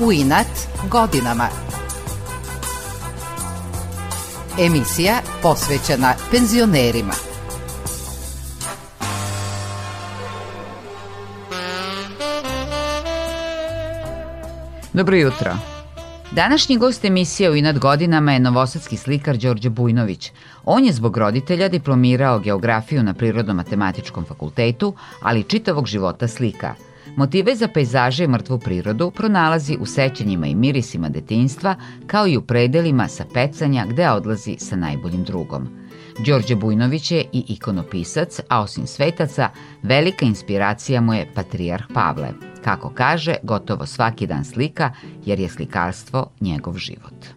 [0.00, 0.46] U inat
[0.90, 1.48] godinama.
[4.58, 7.12] Emisija posvećena penzionerima.
[14.92, 15.56] Dobro jutro.
[16.32, 20.32] Današnji gost emisije u inad godinama je novosadski slikar Đorđe Bujnović.
[20.64, 26.74] On je zbog roditelja diplomirao geografiju na Prirodno-matematičkom fakultetu, ali čitavog života slika.
[27.16, 31.74] Motive za pejzaže i mrtvu prirodu pronalazi u sećanjima i mirisima detinjstva,
[32.06, 35.68] kao i u predelima sa pecanja gde odlazi sa najboljim drugom.
[36.26, 39.50] Đorđe Bujnović je i ikonopisac, a osim svetaca,
[39.82, 42.28] velika inspiracija mu je Patrijarh Pavle.
[42.64, 44.92] Kako kaže, gotovo svaki dan slika,
[45.24, 47.35] jer je slikarstvo njegov život.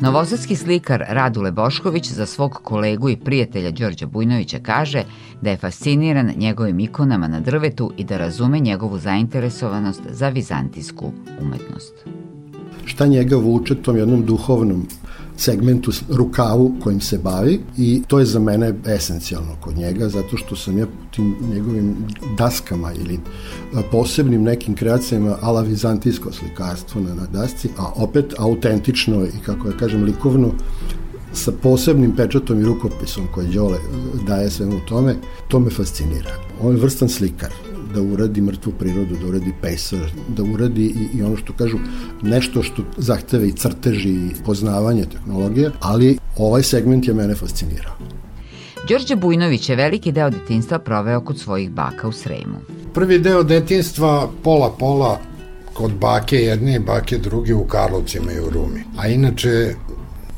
[0.00, 5.02] Novosadski slikar Radule Bošković za svog kolegu i prijatelja Đorđa Bujnovića kaže
[5.42, 11.94] da je fasciniran njegovim ikonama na drvetu i da razume njegovu zainteresovanost za vizantijsku umetnost.
[12.84, 14.86] Šta njega vuče tom jednom duhovnom
[15.38, 20.56] segmentu, rukavu kojim se bavi i to je za mene esencijalno kod njega zato što
[20.56, 21.96] sam ja tim njegovim
[22.38, 23.20] daskama ili
[23.90, 29.76] posebnim nekim kreacijama ala vizantijsko slikarstvo na, na dasci, a opet autentično i kako ja
[29.76, 30.50] kažem likovno
[31.32, 33.78] sa posebnim pečatom i rukopisom koji Đole
[34.26, 35.16] daje svemu tome,
[35.48, 36.30] to me fascinira.
[36.62, 41.22] On je vrstan slikar da uradi mrtvu prirodu, da uradi pejsaž, da uradi i, i
[41.22, 41.78] ono što kažu
[42.22, 47.94] nešto što zahteve i crteži i poznavanje tehnologije, ali ovaj segment je mene fascinirao.
[48.88, 52.58] Đorđe Bujnović je veliki deo detinstva proveo kod svojih baka u Sremu.
[52.94, 55.18] Prvi deo detinstva pola-pola
[55.72, 58.84] kod bake jedne i bake druge u Karlovcima i u Rumi.
[58.98, 59.74] A inače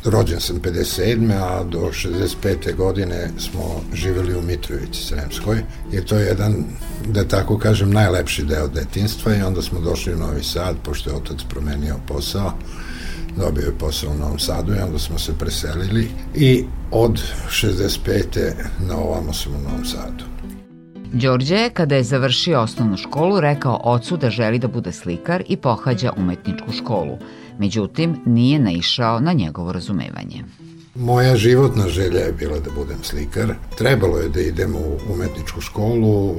[0.04, 1.32] rođen sam 57.
[1.32, 2.76] a do 65.
[2.76, 5.62] godine smo živeli u Mitrovici Sremskoj
[5.92, 6.64] i to je jedan,
[7.06, 11.16] da tako kažem, najlepši deo detinstva i onda smo došli u Novi Sad, pošto je
[11.16, 12.52] otac promenio posao,
[13.36, 18.52] dobio je posao u Novom Sadu i onda smo se preselili i od 65.
[18.78, 20.24] na ovamo sam u Novom Sadu.
[21.12, 25.56] Đorđe je, kada je završio osnovnu školu, rekao ocu da želi da bude slikar i
[25.56, 27.18] pohađa umetničku školu–
[27.60, 30.44] Međutim, nije naišao na njegovo razumevanje.
[30.94, 33.54] Moja životna želja je bila da budem slikar.
[33.78, 36.36] Trebalo je da idem u umetničku školu,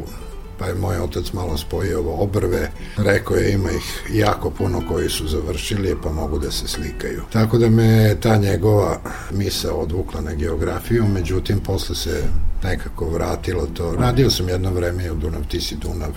[0.59, 2.71] pa je moj otac malo spojio ovo obrve.
[2.97, 7.21] Rekao je ima ih jako puno koji su završili, pa mogu da se slikaju.
[7.33, 8.99] Tako da me ta njegova
[9.31, 12.23] misa odvukla na geografiju, međutim posle se
[12.63, 13.95] nekako vratilo to.
[13.95, 16.11] Radio sam jedno vreme u Dunav, ti si Dunav,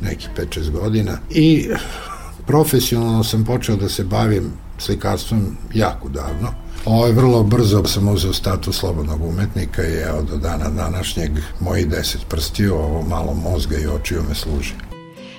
[0.00, 1.68] neki 5-6 godina i
[2.46, 6.48] Profesionalno sam počeo da se bavim slikarstvom jako davno.
[6.84, 11.30] Ovo je vrlo brzo sam uzeo status slobodnog umetnika i evo do dana današnjeg
[11.60, 14.72] moji deset prstiju, ovo malo mozga i očiju me služi.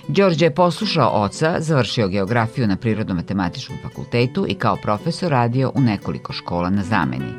[0.08, 6.34] Đorđe je poslušao oca, završio geografiju na Prirodno-matematičkom fakultetu i kao profesor radio u nekoliko
[6.34, 7.34] škola na zameni.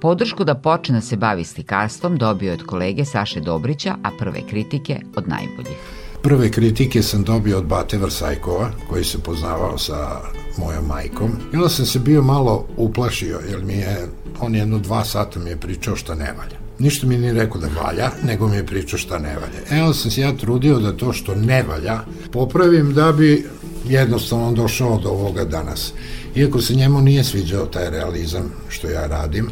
[0.00, 4.40] Podršku da počne da se bavi slikarstvom dobio je od kolege Saše Dobrića, a prve
[4.50, 5.99] kritike od najboljih.
[6.22, 10.20] Prve kritike sam dobio od Bate Vrsajkova, koji se poznavao sa
[10.56, 11.30] mojom majkom.
[11.52, 14.08] I onda sam se bio malo uplašio, jer mi je,
[14.40, 16.58] on jedno dva sata mi je pričao šta ne valja.
[16.78, 19.80] Ništa mi nije rekao da valja, nego mi je pričao šta ne valja.
[19.82, 22.00] Evo sam se ja trudio da to što ne valja
[22.32, 23.46] popravim da bi
[23.88, 25.92] jednostavno došao do ovoga danas.
[26.34, 29.48] Iako se njemu nije sviđao taj realizam što ja radim,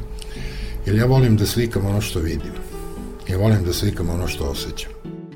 [0.87, 2.53] jer ja volim da slikam ono što vidim.
[3.29, 4.91] Ja volim da slikam ono što osjećam.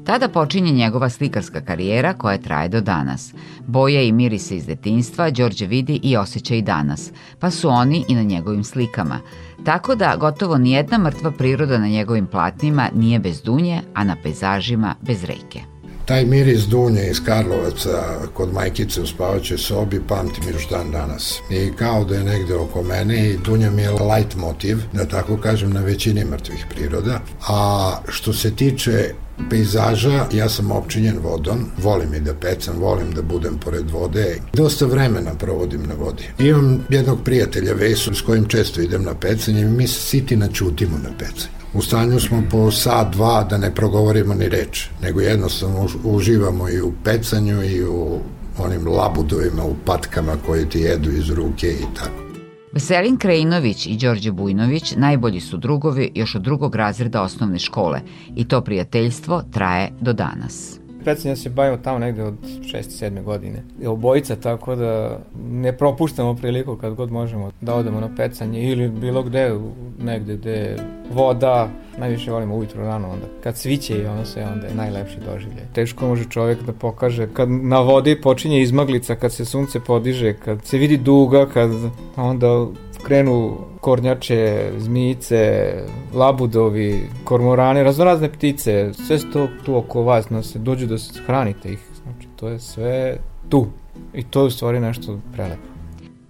[0.04, 3.34] Tada počinje njegova slikarska karijera koja traje do danas.
[3.66, 8.14] Boje i mirise iz detinstva Đorđe vidi i osjeća i danas, pa su oni i
[8.14, 9.20] na njegovim slikama.
[9.64, 14.94] Tako da gotovo nijedna mrtva priroda na njegovim platnima nije bez dunje, a na pejzažima
[15.00, 15.60] bez reke.
[16.04, 18.02] Taj miris dunje iz Karlovaca
[18.34, 21.40] kod majkice u spavaćoj sobi pamtim još dan danas.
[21.50, 25.36] I kao da je negde oko mene i dunja mi je light motiv, da tako
[25.36, 27.20] kažem, na većini mrtvih priroda.
[27.48, 29.14] A što se tiče
[29.50, 34.38] pejzaža, ja sam opčinjen vodom, volim i da pecam, volim da budem pored vode.
[34.52, 36.24] Dosta vremena provodim na vodi.
[36.38, 40.98] Imam jednog prijatelja Vesu s kojim često idem na pecanje i mi se siti načutimo
[40.98, 41.62] na pecanje.
[41.74, 46.80] U stanju smo po sat, dva da ne progovorimo ni reč, nego jednostavno uživamo i
[46.80, 48.20] u pecanju i u
[48.58, 52.31] onim labudovima, u patkama koje ti jedu iz ruke i tako.
[52.72, 58.00] Veselin Krejinović i Đorđe Bujnović najbolji su drugovi još od drugog razreda osnovne škole
[58.36, 60.81] i to prijateljstvo traje do danas.
[61.04, 62.62] Predstavljeno se bavimo tamo negde od 6.
[62.72, 63.22] 7.
[63.22, 63.62] godine.
[63.86, 65.18] Obojica, tako da
[65.50, 69.58] ne propuštamo priliku kad god možemo da odemo na pecanje ili bilo gde,
[69.98, 70.76] negde gde
[71.12, 71.68] voda,
[71.98, 73.26] najviše volimo ujutro rano onda.
[73.42, 75.64] Kad sviće i ono sve, onda je najlepši doživljaj.
[75.72, 80.64] Teško može čovjek da pokaže kad na vodi počinje izmaglica, kad se sunce podiže, kad
[80.64, 81.70] se vidi duga, kad
[82.16, 82.66] onda
[83.06, 85.72] krenu kornjače, zmijice,
[86.14, 91.22] labudovi, kormorane, raznorazne ptice, sve se to tu oko vas, no se dođu da se
[91.26, 91.80] hranite ih.
[92.02, 93.16] Znači, to je sve
[93.48, 93.66] tu.
[94.14, 95.72] I to je u stvari nešto prelepo.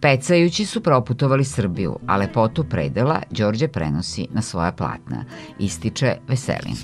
[0.00, 5.24] Pecajući su proputovali Srbiju, a lepotu predela Đorđe prenosi na svoja platna,
[5.58, 6.76] ističe Veselin.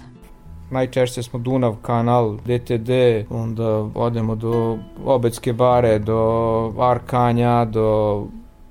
[0.71, 2.91] Najčešće smo Dunav, kanal, DTD,
[3.31, 8.27] onda odemo do Obecke bare, do Arkanja, do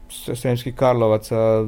[0.10, 1.66] Sremskih Karlovaca,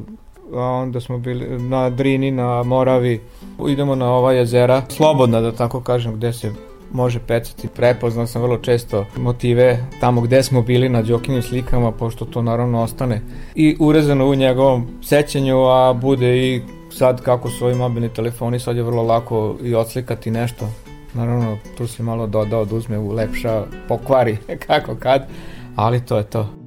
[0.54, 3.22] a onda smo bili na Drini, na Moravi,
[3.70, 6.52] idemo na ova jezera, slobodna da tako kažem, gde se
[6.92, 7.68] može pecati.
[7.68, 12.82] Prepoznao sam vrlo često motive tamo gde smo bili na Đokinim slikama, pošto to naravno
[12.82, 13.22] ostane
[13.56, 18.78] i urezano u njegovom sećanju, a bude i sad kako su ovi mobilni telefoni, sad
[18.78, 20.70] je vrlo lako i odslikati nešto.
[21.14, 24.38] Naravno, tu se malo doda, oduzme, ulepša, pokvari,
[24.68, 25.28] kako kad,
[25.76, 26.59] ali to je to.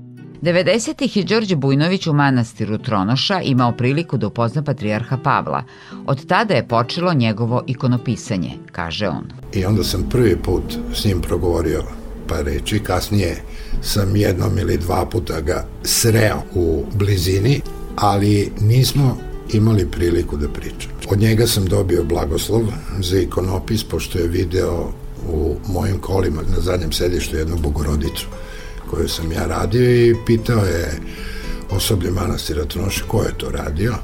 [0.43, 1.19] 90.
[1.19, 5.65] je Đorđe Bujnović u manastiru Tronoša imao priliku da upozna patrijarha Pavla.
[6.07, 9.25] Od tada je počelo njegovo ikonopisanje, kaže on.
[9.53, 10.63] I onda sam prvi put
[10.95, 11.83] s njim progovorio
[12.29, 13.37] pa reči, kasnije
[13.83, 17.61] sam jednom ili dva puta ga sreo u blizini,
[17.97, 19.17] ali nismo
[19.53, 20.91] imali priliku da pričam.
[21.11, 22.63] Od njega sam dobio blagoslov
[23.01, 24.93] za ikonopis, pošto je video
[25.29, 28.27] u mojim kolima na zadnjem sedištu jednu bogorodicu
[28.91, 31.01] koju sam ja radio i pitao je
[31.71, 33.95] osoblje manastira Tronoše ko je to radio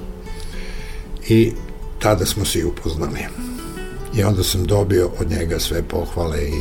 [1.28, 1.52] i
[1.98, 3.20] tada smo se i upoznali.
[4.14, 6.60] I onda sam dobio od njega sve pohvale i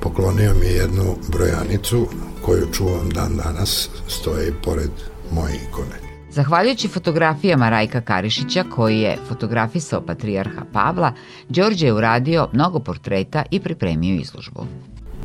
[0.00, 2.08] poklonio mi jednu brojanicu
[2.42, 4.90] koju čuvam dan danas, stoji pored
[5.30, 6.02] moje ikone.
[6.30, 11.12] Zahvaljujući fotografijama Rajka Karišića, koji je fotografisao patrijarha Pavla,
[11.48, 14.66] Đorđe je uradio mnogo portreta i pripremio izložbu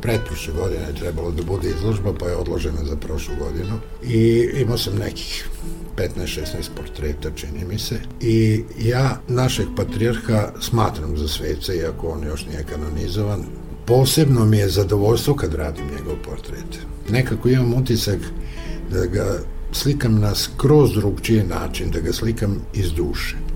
[0.02, 3.78] pretprošle godine je trebalo da bude izložba, pa je odložena za prošlu godinu.
[4.04, 5.48] I imao sam nekih
[5.96, 6.46] 15-16
[6.76, 8.00] portreta, čini mi se.
[8.20, 13.44] I ja našeg patrijarha smatram za sveca, iako on još nije kanonizovan.
[13.86, 16.78] Posebno mi je zadovoljstvo kad radim njegov portret.
[17.10, 18.18] Nekako imam utisak
[18.90, 19.38] da ga
[19.72, 23.47] slikam na skroz drugčiji način, da ga slikam iz duše.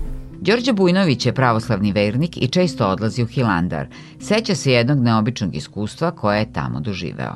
[0.43, 3.87] Đorđe Bujnović je pravoslavni vernik i često odlazi u Hilandar.
[4.19, 7.33] Seća se jednog neobičnog iskustva koje je tamo doživeo.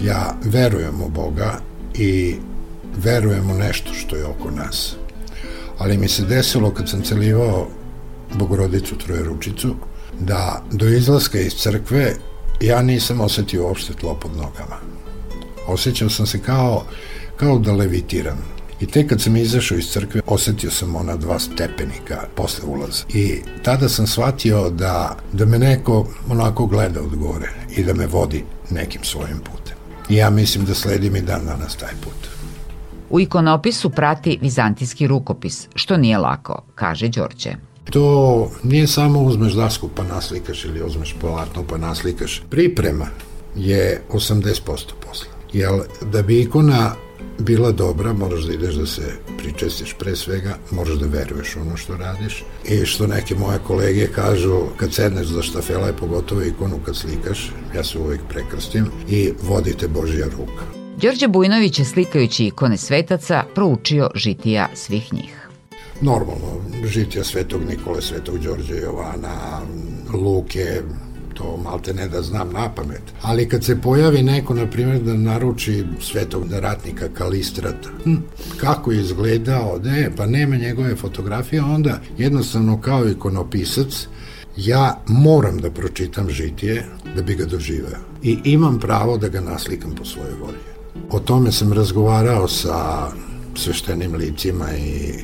[0.00, 1.60] Ja verujem u Boga
[1.94, 2.36] i
[2.96, 4.96] verujem u nešto što je oko nas.
[5.78, 7.68] Ali mi se desilo kad sam celivao
[8.34, 9.74] Bogorodicu Trojeručicu,
[10.20, 12.14] da do izlaska iz crkve
[12.60, 14.76] ja nisam osetio uopšte tlo pod nogama.
[15.66, 16.84] Osećao sam se kao,
[17.36, 18.53] kao da levitiram
[18.84, 23.04] I tek kad sam izašao iz crkve, osetio sam ona dva stepenika posle ulaza.
[23.08, 28.06] I tada sam shvatio da, da me neko onako gleda od gore i da me
[28.06, 29.76] vodi nekim svojim putem.
[30.08, 32.28] I ja mislim da sledim i dan danas taj put.
[33.10, 37.54] U ikonopisu prati vizantijski rukopis, što nije lako, kaže Đorđe.
[37.90, 42.42] To nije samo uzmeš dasku pa naslikaš ili uzmeš polatno pa naslikaš.
[42.50, 43.06] Priprema
[43.56, 45.32] je 80% posla.
[45.52, 45.70] Jer
[46.12, 46.94] da bi ikona
[47.38, 49.02] bila dobra, moraš da ideš da se
[49.38, 54.60] pričestiš pre svega, moraš da veruješ ono što radiš i što neke moje kolege kažu
[54.76, 59.88] kad sedneš za štafela je pogotovo ikonu kad slikaš, ja se uvijek prekrstim i vodite
[59.88, 60.64] Božja ruka.
[61.02, 65.48] Đorđe Bujnović je slikajući ikone svetaca proučio žitija svih njih.
[66.00, 69.60] Normalno, žitija svetog Nikole, svetog Đorđe Jovana,
[70.12, 70.80] Luke,
[71.34, 73.02] to malte ne da znam na pamet.
[73.22, 78.16] Ali kad se pojavi neko, na primjer, da naruči svetog ratnika Kalistrata, hm,
[78.56, 84.06] kako je izgledao, ne, pa nema njegove fotografije, onda jednostavno kao ikonopisac
[84.56, 86.84] ja moram da pročitam žitije
[87.16, 87.98] da bi ga doživeo.
[88.22, 90.58] I imam pravo da ga naslikam po svojoj volji.
[91.10, 93.08] O tome sam razgovarao sa
[93.56, 95.14] sveštenim licima i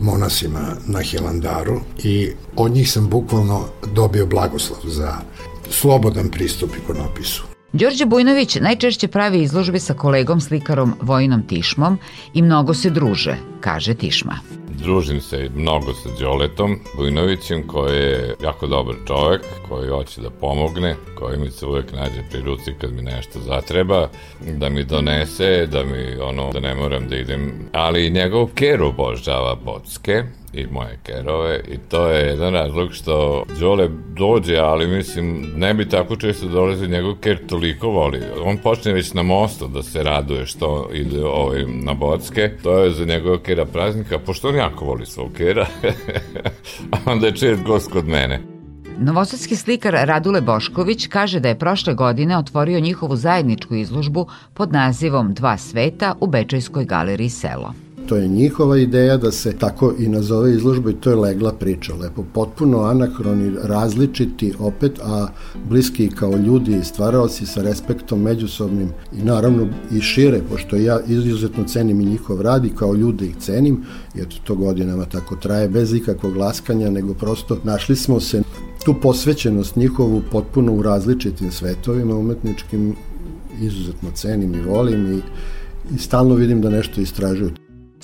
[0.00, 3.64] monasima na Hilandaru i od njih sam bukvalno
[3.94, 5.16] dobio blagoslov za
[5.70, 7.52] slobodan pristup ikonopisu.
[7.72, 11.98] Đorđe Bujnović najčešće pravi izložbe sa kolegom slikarom Vojinom Tišmom
[12.34, 14.38] i mnogo se druže, kaže Tišma.
[14.78, 20.96] Družim se mnogo sa Đoletom Bujnovićem koji je jako dobar čovek, koji hoće da pomogne,
[21.18, 24.08] koji mi se uvek nađe pri ruci kad mi nešto zatreba,
[24.56, 27.52] da mi donese, da mi ono, da ne moram da idem.
[27.72, 33.88] Ali njegov ker obožava bocke i moje kerove i to je jedan razlog što Đole
[34.16, 38.20] dođe, ali mislim ne bi tako često dolazi njegov ker toliko voli.
[38.44, 42.90] On počne već na mostu da se raduje što ide ovaj, na Bocke, to je
[42.90, 45.66] za njegov kera praznika, pošto on jako voli svog kera,
[47.06, 48.40] onda je čest gost kod mene.
[48.98, 55.34] Novosadski slikar Radule Bošković kaže da je prošle godine otvorio njihovu zajedničku izložbu pod nazivom
[55.34, 57.74] Dva sveta u Bečajskoj galeriji Selo.
[58.06, 61.94] To je njihova ideja da se tako i nazove izložba i to je legla priča.
[61.94, 65.28] Lepo, potpuno anahroni, različiti opet, a
[65.68, 71.64] bliski kao ljudi i stvaraoci sa respektom međusobnim i naravno i šire, pošto ja izuzetno
[71.64, 75.94] cenim i njihov rad i kao ljudi ih cenim, eto to godinama tako traje bez
[75.94, 78.42] ikakvog laskanja, nego prosto našli smo se
[78.84, 82.94] tu posvećenost njihovu potpuno u različitim svetovima umetničkim
[83.60, 85.22] izuzetno cenim i volim i,
[85.94, 87.50] i stalno vidim da nešto istražuju.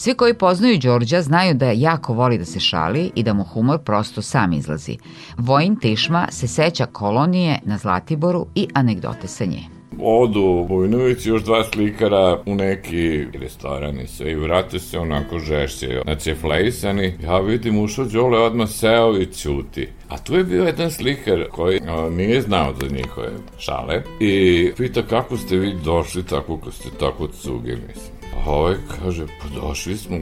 [0.00, 3.78] Svi koji poznaju Đorđa znaju da jako voli da se šali i da mu humor
[3.78, 4.97] prosto sam izlazi.
[5.38, 9.62] Vojin Tišma se seća kolonije na Zlatiboru i anegdote sa nje
[10.00, 16.00] odu Vojnović još dva slikara u neki restoran i sve i vrate se onako žešće,
[16.05, 17.14] znači flejsani.
[17.23, 19.88] Ja vidim ušao Đole odmah seo i ćuti.
[20.09, 25.02] A tu je bio jedan slikar koji a, nije znao za njihove šale i pita
[25.02, 28.18] kako ste vi došli tako kad ste tako cuge, mislim.
[28.47, 30.16] A ovaj kaže, pa došli smo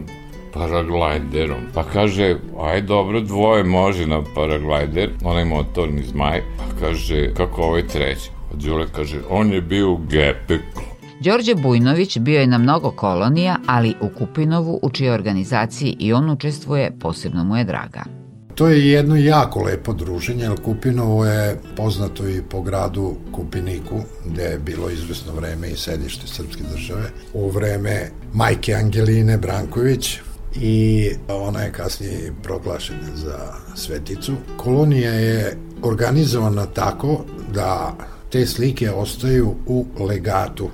[0.53, 1.61] paraglajderom.
[1.75, 6.43] Pa kaže, aj dobro, dvoje može na paraglajder, onaj motorni zmaj.
[6.59, 8.31] Pa kaže, kako ovaj treći?
[8.51, 10.83] Pa Đule kaže, on je bio u Gepeku.
[11.21, 16.31] Đorđe Bujnović bio je na mnogo kolonija, ali u Kupinovu, u čijoj organizaciji i on
[16.31, 18.16] učestvuje, posebno mu je draga.
[18.57, 24.43] To je jedno jako lepo druženje, jer Kupinovo je poznato i po gradu Kupiniku, gde
[24.43, 27.11] je bilo izvesno vreme i sedište Srpske države.
[27.35, 30.19] U vreme majke Angeline Branković,
[30.61, 33.39] i ona je kasnije proglašena za
[33.75, 34.33] sveticu.
[34.57, 37.97] Kolonija je organizovana tako da
[38.31, 40.71] te slike ostaju u legatu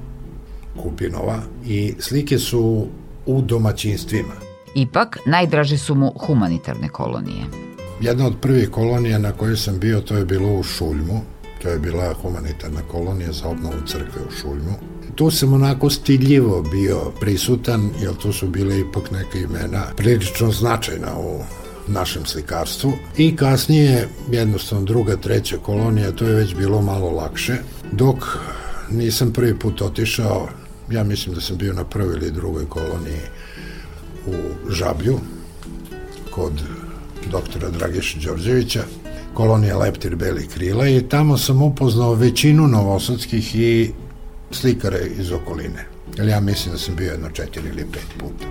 [0.82, 2.86] Kupinova i slike su
[3.26, 4.34] u domaćinstvima.
[4.74, 7.71] Ipak, najdraže su mu humanitarne kolonije.
[8.02, 11.20] Jedna od prvih kolonija na kojoj sam bio, to je bilo u Šuljmu.
[11.62, 14.74] To je bila humanitarna kolonija za obnovu crkve u Šuljmu.
[15.14, 21.18] Tu sam onako stiljivo bio prisutan, jer tu su bile ipak neke imena prilično značajna
[21.18, 21.40] u
[21.88, 27.56] našem slikarstvu i kasnije jednostavno druga, treća kolonija, to je već bilo malo lakše,
[27.92, 28.16] dok
[28.90, 30.48] nisam prvi put otišao,
[30.90, 33.20] ja mislim da sam bio na prvoj ili drugoj koloniji
[34.26, 35.18] u Žablju,
[36.30, 36.52] kod
[37.30, 38.82] doktora Dragiša Đorđevića,
[39.34, 43.90] kolonija Leptir Beli krila i tamo sam upoznao većinu novosadskih i
[44.50, 45.86] slikare iz okoline.
[46.16, 48.46] Jer ja mislim da sam bio jedno četiri ili pet puta.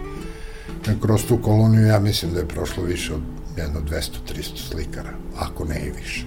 [1.01, 3.21] Kroz tu koloniju ja mislim da je prošlo više od
[3.57, 6.25] jedno 200-300 slikara, ako ne i više.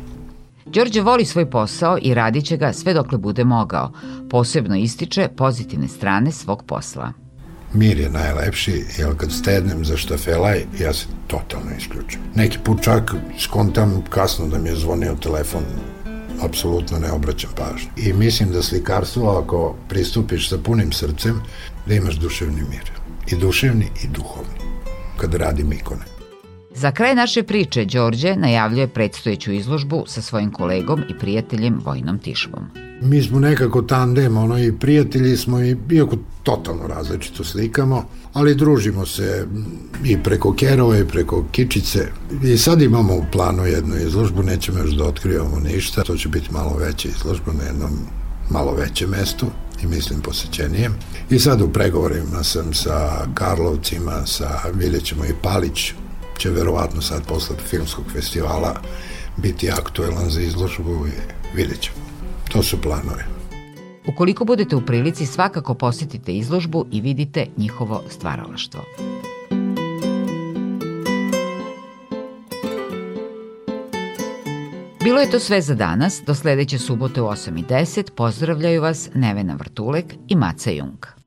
[0.67, 3.93] Đorđe voli svoj posao i radit će ga sve dokle bude mogao.
[4.31, 7.24] Posebno ističe pozitivne strane svog posla.
[7.75, 12.21] Mir je najlepši, jer kad stednem za štafelaj, ja se totalno isključim.
[12.35, 15.63] Neki put čak skontam kasno da mi je zvonio telefon,
[16.43, 17.89] apsolutno ne obraćam pažnju.
[17.97, 21.41] I mislim da slikarstvo, ako pristupiš sa punim srcem,
[21.87, 22.91] da imaš duševni mir.
[23.27, 24.59] I duševni i duhovni.
[25.17, 26.14] Kad radim ikone.
[26.77, 32.65] Za kraj naše priče Đorđe najavljuje predstojeću izložbu sa svojim kolegom i prijateljem Vojnom Tišvom.
[33.03, 39.07] Mi smo nekako tandem, ono i prijatelji smo i iako totalno različito slikamo, ali družimo
[39.07, 39.47] se
[40.05, 42.09] i preko Kerova i preko Kičice.
[42.45, 46.53] I sad imamo u planu jednu izložbu, nećemo još da otkrivamo ništa, to će biti
[46.53, 47.91] malo veća izložba na jednom
[48.51, 49.47] malo većem mestu
[49.83, 50.95] i mislim posećenijem.
[51.31, 55.93] I sad u pregovorima sam sa Karlovcima, sa vidjet ćemo i Palić,
[56.39, 58.75] će verovatno sad posle filmskog festivala
[59.37, 61.11] biti aktuelan za izložbu i
[61.57, 61.97] vidjet ćemo.
[62.53, 63.23] To su planovi.
[64.07, 68.81] Ukoliko budete u prilici, svakako posetite izložbu i vidite njihovo stvaralaštvo.
[75.05, 76.23] Bilo je to sve za danas.
[76.27, 81.24] Do sledeće subote u 8.10 pozdravljaju vas Nevena Vrtulek i Maca Jung.